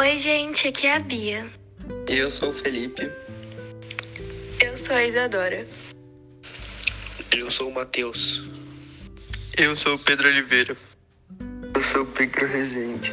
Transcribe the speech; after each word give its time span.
Oi, 0.00 0.16
gente, 0.16 0.66
aqui 0.66 0.86
é 0.86 0.96
a 0.96 0.98
Bia. 0.98 1.46
E 2.08 2.16
eu 2.16 2.30
sou 2.30 2.48
o 2.48 2.52
Felipe. 2.54 3.12
Eu 4.58 4.74
sou 4.74 4.96
a 4.96 5.04
Isadora. 5.04 5.66
Eu 7.30 7.50
sou 7.50 7.68
o 7.68 7.74
Matheus. 7.74 8.44
Eu 9.54 9.76
sou 9.76 9.96
o 9.96 9.98
Pedro 9.98 10.26
Oliveira. 10.26 10.74
Eu 11.74 11.82
sou 11.82 12.04
o 12.04 12.06
Pedro 12.06 12.46
Rezende. 12.46 13.12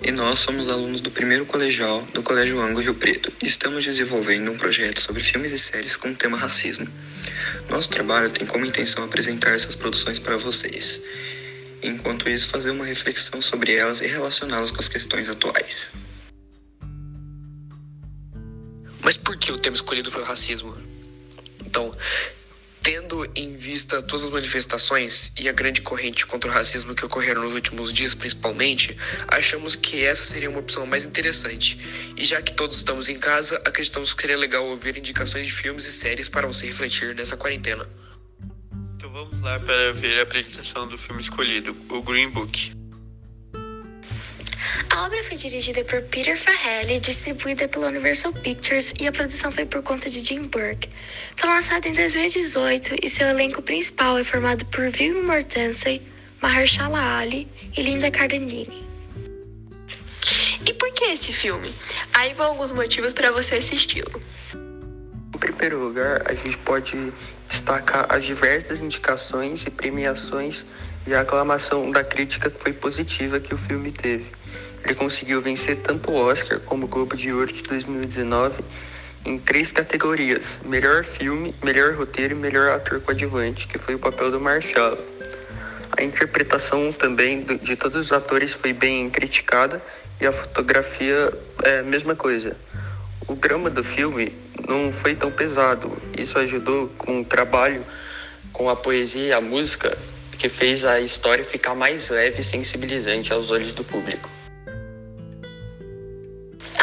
E 0.00 0.12
nós 0.12 0.38
somos 0.38 0.70
alunos 0.70 1.00
do 1.00 1.10
primeiro 1.10 1.44
colegial 1.44 2.02
do 2.14 2.22
Colégio 2.22 2.60
Ango 2.60 2.80
Rio 2.80 2.94
Preto 2.94 3.32
estamos 3.42 3.82
desenvolvendo 3.82 4.52
um 4.52 4.56
projeto 4.56 5.00
sobre 5.00 5.20
filmes 5.20 5.50
e 5.50 5.58
séries 5.58 5.96
com 5.96 6.10
o 6.10 6.14
tema 6.14 6.38
racismo. 6.38 6.86
Nosso 7.68 7.88
trabalho 7.88 8.30
tem 8.30 8.46
como 8.46 8.64
intenção 8.64 9.02
apresentar 9.02 9.56
essas 9.56 9.74
produções 9.74 10.20
para 10.20 10.36
vocês, 10.36 11.02
enquanto 11.82 12.28
isso 12.28 12.46
fazer 12.46 12.70
uma 12.70 12.84
reflexão 12.84 13.42
sobre 13.42 13.74
elas 13.74 14.00
e 14.00 14.06
relacioná-las 14.06 14.70
com 14.70 14.78
as 14.78 14.88
questões 14.88 15.28
atuais. 15.28 15.90
Que 19.42 19.50
o 19.50 19.58
tema 19.58 19.74
escolhido 19.74 20.08
foi 20.08 20.22
o 20.22 20.24
racismo? 20.24 20.78
Então, 21.66 21.92
tendo 22.80 23.28
em 23.34 23.56
vista 23.56 24.00
todas 24.00 24.24
as 24.24 24.30
manifestações 24.30 25.32
e 25.38 25.48
a 25.48 25.52
grande 25.52 25.82
corrente 25.82 26.24
contra 26.26 26.48
o 26.48 26.54
racismo 26.54 26.94
que 26.94 27.04
ocorreram 27.04 27.42
nos 27.42 27.52
últimos 27.52 27.92
dias, 27.92 28.14
principalmente, 28.14 28.96
achamos 29.26 29.74
que 29.74 30.04
essa 30.04 30.24
seria 30.24 30.48
uma 30.48 30.60
opção 30.60 30.86
mais 30.86 31.04
interessante. 31.04 31.76
E 32.16 32.24
já 32.24 32.40
que 32.40 32.52
todos 32.52 32.76
estamos 32.76 33.08
em 33.08 33.18
casa, 33.18 33.60
acreditamos 33.64 34.14
que 34.14 34.22
seria 34.22 34.36
legal 34.36 34.64
ouvir 34.64 34.96
indicações 34.96 35.46
de 35.46 35.52
filmes 35.52 35.86
e 35.86 35.92
séries 35.92 36.28
para 36.28 36.46
você 36.46 36.66
refletir 36.66 37.12
nessa 37.16 37.36
quarentena. 37.36 37.88
Então 38.96 39.10
vamos 39.10 39.40
lá 39.40 39.58
para 39.58 39.92
ver 39.92 40.20
a 40.20 40.22
apresentação 40.22 40.86
do 40.86 40.96
filme 40.96 41.20
escolhido, 41.20 41.76
o 41.88 42.00
Green 42.00 42.30
Book. 42.30 42.81
A 44.94 45.06
obra 45.06 45.24
foi 45.24 45.38
dirigida 45.38 45.82
por 45.84 46.02
Peter 46.02 46.36
Farrelly, 46.36 47.00
distribuída 47.00 47.66
pela 47.66 47.86
Universal 47.86 48.30
Pictures 48.34 48.92
e 49.00 49.06
a 49.06 49.12
produção 49.12 49.50
foi 49.50 49.64
por 49.64 49.82
conta 49.82 50.10
de 50.10 50.22
Jim 50.22 50.42
Burke. 50.42 50.86
Foi 51.34 51.48
lançada 51.48 51.88
em 51.88 51.94
2018 51.94 52.96
e 53.02 53.08
seu 53.08 53.26
elenco 53.26 53.62
principal 53.62 54.18
é 54.18 54.22
formado 54.22 54.66
por 54.66 54.90
Viggo 54.90 55.22
Mortensen, 55.22 56.02
Mahershala 56.42 57.18
Ali 57.18 57.48
e 57.74 57.82
Linda 57.82 58.10
Cardellini. 58.10 58.86
E 60.66 60.74
por 60.74 60.92
que 60.92 61.04
esse 61.04 61.32
filme? 61.32 61.74
Aí 62.12 62.34
vão 62.34 62.48
alguns 62.48 62.70
motivos 62.70 63.14
para 63.14 63.30
você 63.30 63.54
assisti-lo. 63.54 64.20
Em 65.34 65.38
primeiro 65.38 65.82
lugar, 65.82 66.22
a 66.26 66.34
gente 66.34 66.58
pode 66.58 67.12
destacar 67.48 68.04
as 68.10 68.22
diversas 68.26 68.82
indicações 68.82 69.64
e 69.64 69.70
premiações 69.70 70.66
e 71.06 71.14
a 71.14 71.22
aclamação 71.22 71.90
da 71.90 72.04
crítica 72.04 72.50
que 72.50 72.60
foi 72.60 72.74
positiva 72.74 73.40
que 73.40 73.54
o 73.54 73.56
filme 73.56 73.90
teve. 73.90 74.30
Ele 74.84 74.94
conseguiu 74.94 75.40
vencer 75.40 75.76
tanto 75.76 76.10
o 76.10 76.14
Oscar 76.14 76.58
como 76.60 76.84
o 76.84 76.88
Globo 76.88 77.16
de 77.16 77.32
Ouro 77.32 77.52
de 77.52 77.62
2019 77.62 78.62
em 79.24 79.38
três 79.38 79.70
categorias: 79.70 80.58
melhor 80.64 81.04
filme, 81.04 81.54
melhor 81.62 81.94
roteiro 81.94 82.34
e 82.34 82.36
melhor 82.36 82.70
ator 82.70 83.00
coadjuvante, 83.00 83.66
que 83.66 83.78
foi 83.78 83.94
o 83.94 83.98
papel 83.98 84.30
do 84.30 84.40
Marshall. 84.40 84.98
A 85.96 86.02
interpretação 86.02 86.92
também 86.92 87.44
de 87.62 87.76
todos 87.76 87.98
os 87.98 88.12
atores 88.12 88.52
foi 88.52 88.72
bem 88.72 89.08
criticada 89.10 89.82
e 90.20 90.26
a 90.26 90.32
fotografia 90.32 91.32
é 91.62 91.80
a 91.80 91.82
mesma 91.82 92.16
coisa. 92.16 92.56
O 93.28 93.34
drama 93.34 93.70
do 93.70 93.84
filme 93.84 94.34
não 94.66 94.90
foi 94.90 95.14
tão 95.14 95.30
pesado. 95.30 95.96
Isso 96.18 96.38
ajudou 96.38 96.88
com 96.98 97.20
o 97.20 97.24
trabalho, 97.24 97.84
com 98.52 98.68
a 98.68 98.74
poesia 98.74 99.28
e 99.28 99.32
a 99.32 99.40
música, 99.40 99.96
que 100.36 100.48
fez 100.48 100.84
a 100.84 100.98
história 101.00 101.44
ficar 101.44 101.74
mais 101.74 102.08
leve 102.08 102.40
e 102.40 102.44
sensibilizante 102.44 103.32
aos 103.32 103.50
olhos 103.50 103.72
do 103.72 103.84
público. 103.84 104.28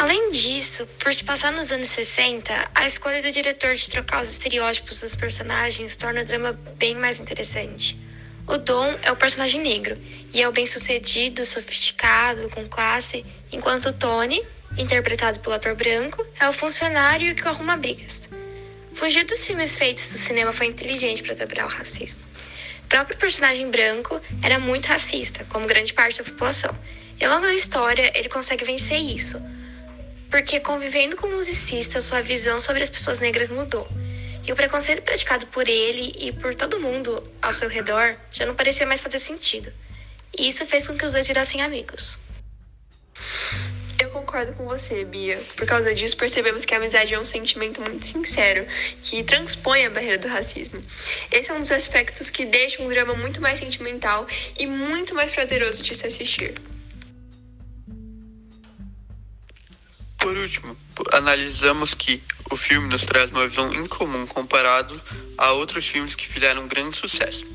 Além 0.00 0.30
disso, 0.30 0.86
por 0.98 1.12
se 1.12 1.22
passar 1.22 1.52
nos 1.52 1.70
anos 1.70 1.88
60, 1.88 2.70
a 2.74 2.86
escolha 2.86 3.20
do 3.20 3.30
diretor 3.30 3.74
de 3.74 3.90
trocar 3.90 4.22
os 4.22 4.30
estereótipos 4.30 4.98
dos 4.98 5.14
personagens 5.14 5.94
torna 5.94 6.22
o 6.22 6.24
drama 6.24 6.58
bem 6.78 6.94
mais 6.94 7.20
interessante. 7.20 8.00
O 8.46 8.56
Dom 8.56 8.98
é 9.02 9.12
o 9.12 9.16
personagem 9.16 9.60
negro 9.60 9.98
e 10.32 10.40
é 10.40 10.48
o 10.48 10.52
bem-sucedido, 10.52 11.44
sofisticado, 11.44 12.48
com 12.48 12.66
classe, 12.66 13.26
enquanto 13.52 13.90
o 13.90 13.92
Tony, 13.92 14.42
interpretado 14.78 15.38
pelo 15.40 15.54
ator 15.54 15.74
branco, 15.74 16.26
é 16.40 16.48
o 16.48 16.52
funcionário 16.54 17.34
que 17.34 17.46
arruma 17.46 17.76
brigas. 17.76 18.30
Fugir 18.94 19.24
dos 19.24 19.46
filmes 19.46 19.76
feitos 19.76 20.06
do 20.06 20.16
cinema 20.16 20.50
foi 20.50 20.68
inteligente 20.68 21.22
para 21.22 21.34
trabalhar 21.34 21.66
o 21.66 21.68
racismo. 21.68 22.22
O 22.84 22.88
próprio 22.88 23.18
personagem 23.18 23.70
branco 23.70 24.18
era 24.42 24.58
muito 24.58 24.86
racista, 24.86 25.44
como 25.50 25.66
grande 25.66 25.92
parte 25.92 26.16
da 26.16 26.24
população, 26.24 26.74
e 27.20 27.24
ao 27.26 27.34
longo 27.34 27.44
da 27.44 27.52
história 27.52 28.10
ele 28.14 28.30
consegue 28.30 28.64
vencer 28.64 28.96
isso 28.98 29.38
porque 30.30 30.60
convivendo 30.60 31.16
com 31.16 31.26
o 31.26 31.32
musicista, 31.32 32.00
sua 32.00 32.22
visão 32.22 32.60
sobre 32.60 32.82
as 32.82 32.88
pessoas 32.88 33.18
negras 33.18 33.48
mudou. 33.48 33.86
E 34.46 34.52
o 34.52 34.56
preconceito 34.56 35.02
praticado 35.02 35.46
por 35.48 35.68
ele 35.68 36.14
e 36.16 36.32
por 36.32 36.54
todo 36.54 36.80
mundo 36.80 37.22
ao 37.42 37.54
seu 37.54 37.68
redor 37.68 38.16
já 38.30 38.46
não 38.46 38.54
parecia 38.54 38.86
mais 38.86 39.00
fazer 39.00 39.18
sentido. 39.18 39.72
E 40.36 40.48
isso 40.48 40.64
fez 40.64 40.86
com 40.86 40.96
que 40.96 41.04
os 41.04 41.12
dois 41.12 41.26
virassem 41.26 41.60
amigos. 41.60 42.18
Eu 44.00 44.08
concordo 44.08 44.54
com 44.54 44.64
você, 44.64 45.04
Bia. 45.04 45.38
Por 45.56 45.66
causa 45.66 45.94
disso, 45.94 46.16
percebemos 46.16 46.64
que 46.64 46.72
a 46.72 46.78
amizade 46.78 47.12
é 47.12 47.20
um 47.20 47.26
sentimento 47.26 47.82
muito 47.82 48.06
sincero, 48.06 48.66
que 49.02 49.22
transpõe 49.22 49.84
a 49.84 49.90
barreira 49.90 50.16
do 50.16 50.28
racismo. 50.28 50.82
Esse 51.30 51.50
é 51.50 51.54
um 51.54 51.60
dos 51.60 51.70
aspectos 51.70 52.30
que 52.30 52.46
deixa 52.46 52.82
um 52.82 52.88
drama 52.88 53.14
muito 53.14 53.42
mais 53.42 53.58
sentimental 53.58 54.26
e 54.58 54.66
muito 54.66 55.14
mais 55.14 55.30
prazeroso 55.30 55.82
de 55.82 55.94
se 55.94 56.06
assistir. 56.06 56.54
Por 60.20 60.36
último, 60.36 60.76
analisamos 61.12 61.94
que 61.94 62.22
o 62.50 62.56
filme 62.56 62.88
nos 62.88 63.06
traz 63.06 63.30
uma 63.30 63.48
visão 63.48 63.72
incomum 63.72 64.26
comparado 64.26 65.00
a 65.38 65.52
outros 65.52 65.86
filmes 65.86 66.14
que 66.14 66.28
fizeram 66.28 66.64
um 66.64 66.68
grande 66.68 66.94
sucesso. 66.94 67.46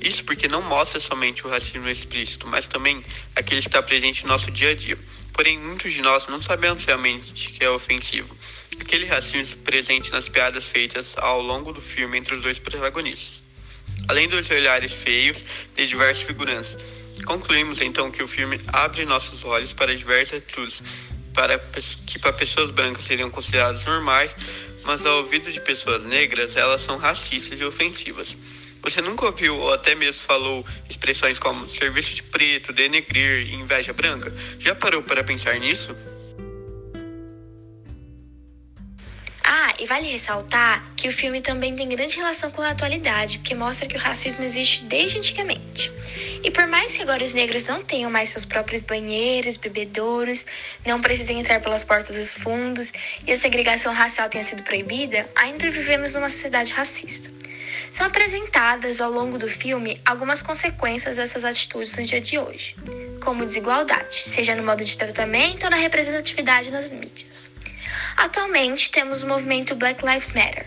Isso 0.00 0.24
porque 0.24 0.48
não 0.48 0.60
mostra 0.60 0.98
somente 0.98 1.46
o 1.46 1.48
racismo 1.48 1.88
explícito, 1.88 2.46
mas 2.48 2.66
também 2.66 3.04
aquele 3.36 3.62
que 3.62 3.68
está 3.68 3.80
presente 3.80 4.24
no 4.24 4.30
nosso 4.30 4.50
dia 4.50 4.70
a 4.70 4.74
dia. 4.74 4.98
Porém, 5.32 5.58
muitos 5.60 5.92
de 5.92 6.02
nós 6.02 6.26
não 6.26 6.42
sabemos 6.42 6.84
realmente 6.84 7.32
que 7.32 7.64
é 7.64 7.70
ofensivo. 7.70 8.36
Aquele 8.80 9.06
racismo 9.06 9.56
presente 9.58 10.10
nas 10.10 10.28
piadas 10.28 10.64
feitas 10.64 11.14
ao 11.18 11.40
longo 11.40 11.72
do 11.72 11.80
filme 11.80 12.18
entre 12.18 12.34
os 12.34 12.42
dois 12.42 12.58
protagonistas. 12.58 13.40
Além 14.08 14.28
dos 14.28 14.50
olhares 14.50 14.92
feios 14.92 15.36
de 15.76 15.86
diversas 15.86 16.24
figuranças. 16.24 16.80
Concluímos 17.24 17.80
então 17.80 18.10
que 18.10 18.22
o 18.22 18.28
filme 18.28 18.60
abre 18.72 19.04
nossos 19.04 19.44
olhos 19.44 19.72
para 19.72 19.94
diversas 19.94 20.38
atitudes 20.38 20.82
para 21.38 21.56
que 22.04 22.18
para 22.18 22.32
pessoas 22.32 22.72
brancas 22.72 23.04
seriam 23.04 23.30
consideradas 23.30 23.84
normais, 23.84 24.34
mas 24.82 25.06
ao 25.06 25.18
ouvido 25.18 25.52
de 25.52 25.60
pessoas 25.60 26.04
negras 26.04 26.56
elas 26.56 26.82
são 26.82 26.98
racistas 26.98 27.60
e 27.60 27.64
ofensivas. 27.64 28.36
Você 28.82 29.00
nunca 29.00 29.26
ouviu 29.26 29.56
ou 29.56 29.72
até 29.72 29.94
mesmo 29.94 30.20
falou 30.20 30.66
expressões 30.90 31.38
como 31.38 31.68
serviço 31.68 32.12
de 32.12 32.24
preto, 32.24 32.72
denegrir 32.72 33.46
e 33.46 33.54
inveja 33.54 33.92
branca? 33.92 34.34
Já 34.58 34.74
parou 34.74 35.00
para 35.00 35.22
pensar 35.22 35.54
nisso? 35.60 35.94
E 39.78 39.86
vale 39.86 40.10
ressaltar 40.10 40.84
que 40.96 41.08
o 41.08 41.12
filme 41.12 41.40
também 41.40 41.74
tem 41.74 41.88
grande 41.88 42.16
relação 42.16 42.50
com 42.50 42.62
a 42.62 42.70
atualidade, 42.70 43.38
porque 43.38 43.54
mostra 43.54 43.86
que 43.86 43.96
o 43.96 44.00
racismo 44.00 44.42
existe 44.44 44.84
desde 44.84 45.18
antigamente. 45.18 45.92
E 46.42 46.50
por 46.50 46.66
mais 46.66 46.96
que 46.96 47.02
agora 47.02 47.22
os 47.22 47.32
negros 47.32 47.64
não 47.64 47.82
tenham 47.82 48.10
mais 48.10 48.30
seus 48.30 48.44
próprios 48.44 48.80
banheiros, 48.80 49.56
bebedouros, 49.56 50.46
não 50.86 51.00
precisem 51.00 51.40
entrar 51.40 51.60
pelas 51.60 51.84
portas 51.84 52.16
dos 52.16 52.34
fundos 52.34 52.92
e 53.26 53.32
a 53.32 53.36
segregação 53.36 53.92
racial 53.92 54.28
tenha 54.28 54.44
sido 54.44 54.62
proibida, 54.62 55.28
ainda 55.34 55.70
vivemos 55.70 56.14
numa 56.14 56.28
sociedade 56.28 56.72
racista. 56.72 57.30
São 57.90 58.06
apresentadas 58.06 59.00
ao 59.00 59.10
longo 59.10 59.38
do 59.38 59.48
filme 59.48 60.00
algumas 60.04 60.42
consequências 60.42 61.16
dessas 61.16 61.44
atitudes 61.44 61.96
no 61.96 62.02
dia 62.02 62.20
de 62.20 62.38
hoje, 62.38 62.76
como 63.20 63.46
desigualdade, 63.46 64.14
seja 64.14 64.54
no 64.54 64.62
modo 64.62 64.84
de 64.84 64.96
tratamento 64.96 65.64
ou 65.64 65.70
na 65.70 65.76
representatividade 65.76 66.70
nas 66.70 66.90
mídias. 66.90 67.50
Atualmente 68.16 68.90
temos 68.90 69.22
o 69.22 69.26
movimento 69.26 69.74
Black 69.74 70.04
Lives 70.04 70.32
Matter, 70.32 70.66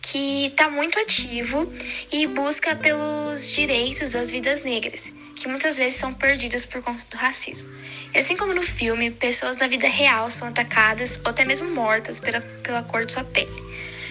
que 0.00 0.46
está 0.46 0.68
muito 0.70 0.98
ativo 0.98 1.72
e 2.10 2.26
busca 2.26 2.74
pelos 2.74 3.52
direitos 3.52 4.10
das 4.10 4.30
vidas 4.30 4.62
negras, 4.62 5.12
que 5.36 5.48
muitas 5.48 5.76
vezes 5.76 5.98
são 5.98 6.12
perdidas 6.12 6.64
por 6.64 6.82
conta 6.82 7.04
do 7.10 7.16
racismo. 7.16 7.68
E 8.14 8.18
assim 8.18 8.36
como 8.36 8.54
no 8.54 8.62
filme, 8.62 9.10
pessoas 9.10 9.56
na 9.56 9.66
vida 9.66 9.88
real 9.88 10.30
são 10.30 10.48
atacadas 10.48 11.20
ou 11.24 11.30
até 11.30 11.44
mesmo 11.44 11.70
mortas 11.70 12.18
pela, 12.18 12.40
pela 12.40 12.82
cor 12.82 13.04
de 13.04 13.12
sua 13.12 13.24
pele. 13.24 13.62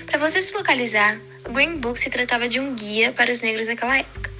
Para 0.06 0.20
você 0.20 0.42
se 0.42 0.54
localizar, 0.54 1.20
o 1.46 1.52
Green 1.52 1.78
Book 1.78 2.00
se 2.00 2.10
tratava 2.10 2.48
de 2.48 2.60
um 2.60 2.76
guia 2.76 3.12
para 3.12 3.32
os 3.32 3.42
negros 3.42 3.68
daquela 3.68 3.98
época 3.98 4.32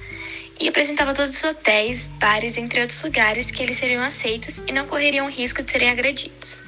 e 0.60 0.68
apresentava 0.68 1.14
todos 1.14 1.36
os 1.36 1.44
hotéis, 1.44 2.08
bares, 2.18 2.56
entre 2.56 2.80
outros 2.80 3.02
lugares 3.02 3.50
que 3.50 3.62
eles 3.62 3.76
seriam 3.76 4.02
aceitos 4.02 4.62
e 4.66 4.72
não 4.72 4.86
correriam 4.86 5.28
risco 5.28 5.62
de 5.62 5.70
serem 5.70 5.90
agredidos. 5.90 6.62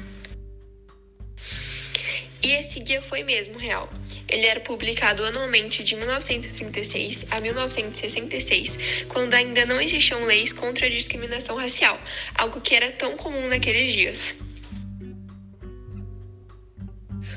E 2.42 2.52
esse 2.52 2.80
guia 2.80 3.02
foi 3.02 3.22
mesmo 3.22 3.58
real. 3.58 3.90
Ele 4.26 4.46
era 4.46 4.60
publicado 4.60 5.24
anualmente 5.24 5.84
de 5.84 5.94
1936 5.94 7.26
a 7.30 7.40
1966, 7.40 8.78
quando 9.08 9.34
ainda 9.34 9.66
não 9.66 9.80
existiam 9.80 10.24
leis 10.24 10.52
contra 10.52 10.86
a 10.86 10.90
discriminação 10.90 11.56
racial, 11.56 12.00
algo 12.34 12.60
que 12.60 12.74
era 12.74 12.90
tão 12.92 13.16
comum 13.16 13.48
naqueles 13.48 13.92
dias. 13.92 14.34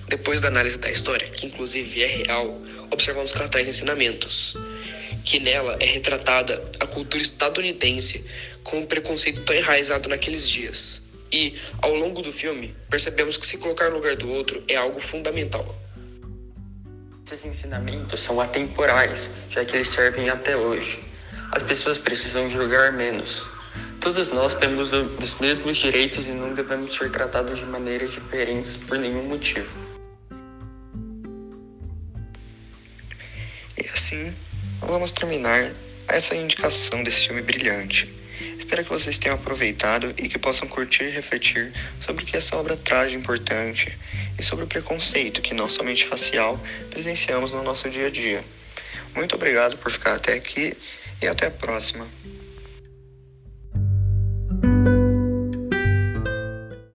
Depois 0.07 0.41
da 0.41 0.47
análise 0.47 0.77
da 0.77 0.89
história, 0.89 1.27
que 1.27 1.47
inclusive 1.47 2.03
é 2.03 2.07
real, 2.07 2.61
observamos 2.91 3.33
ela 3.33 3.49
traz 3.49 3.67
ensinamentos, 3.67 4.55
que 5.25 5.39
nela 5.39 5.77
é 5.79 5.85
retratada 5.85 6.63
a 6.79 6.85
cultura 6.85 7.21
estadunidense 7.21 8.23
com 8.63 8.79
um 8.79 8.85
preconceito 8.85 9.41
tão 9.41 9.55
enraizado 9.55 10.07
naqueles 10.07 10.47
dias. 10.47 11.02
E, 11.33 11.59
ao 11.81 11.91
longo 11.95 12.21
do 12.21 12.31
filme, 12.31 12.75
percebemos 12.91 13.37
que 13.37 13.47
se 13.47 13.57
colocar 13.57 13.89
no 13.89 13.95
lugar 13.95 14.15
do 14.15 14.29
outro 14.29 14.63
é 14.67 14.75
algo 14.75 14.99
fundamental. 14.99 15.65
Esses 17.25 17.43
ensinamentos 17.43 18.19
são 18.19 18.39
atemporais, 18.39 19.31
já 19.49 19.65
que 19.65 19.75
eles 19.75 19.87
servem 19.87 20.29
até 20.29 20.55
hoje. 20.55 21.03
As 21.51 21.63
pessoas 21.63 21.97
precisam 21.97 22.47
julgar 22.51 22.91
menos. 22.93 23.43
Todos 23.99 24.27
nós 24.27 24.53
temos 24.53 24.93
os 24.93 25.39
mesmos 25.39 25.77
direitos 25.77 26.27
e 26.27 26.31
não 26.31 26.53
devemos 26.53 26.93
ser 26.93 27.09
tratados 27.09 27.57
de 27.57 27.65
maneiras 27.65 28.11
diferentes 28.11 28.77
por 28.77 28.99
nenhum 28.99 29.23
motivo. 29.23 29.75
E 33.75 33.87
assim, 33.91 34.35
vamos 34.81 35.11
terminar 35.11 35.71
essa 36.07 36.35
indicação 36.35 37.01
desse 37.01 37.27
filme 37.27 37.41
brilhante. 37.41 38.22
Espero 38.57 38.83
que 38.83 38.89
vocês 38.89 39.17
tenham 39.17 39.35
aproveitado 39.35 40.13
e 40.17 40.27
que 40.27 40.39
possam 40.39 40.67
curtir 40.67 41.03
e 41.03 41.09
refletir 41.09 41.71
sobre 41.99 42.23
o 42.23 42.25
que 42.25 42.35
essa 42.35 42.55
obra 42.57 42.75
traz 42.75 43.11
de 43.11 43.17
importante 43.17 43.97
e 44.37 44.43
sobre 44.43 44.65
o 44.65 44.67
preconceito 44.67 45.41
que 45.41 45.53
não 45.53 45.69
somente 45.69 46.07
racial 46.07 46.59
presenciamos 46.89 47.53
no 47.53 47.63
nosso 47.63 47.89
dia 47.89 48.07
a 48.07 48.09
dia. 48.09 48.43
Muito 49.15 49.35
obrigado 49.35 49.77
por 49.77 49.91
ficar 49.91 50.15
até 50.15 50.33
aqui 50.33 50.73
e 51.21 51.27
até 51.27 51.47
a 51.47 51.51
próxima. 51.51 52.07